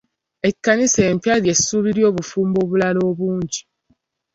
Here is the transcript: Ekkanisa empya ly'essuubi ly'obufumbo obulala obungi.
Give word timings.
Ekkanisa 0.49 1.01
empya 1.11 1.33
ly'essuubi 1.43 1.89
ly'obufumbo 1.97 2.57
obulala 2.63 2.99
obungi. 3.11 3.61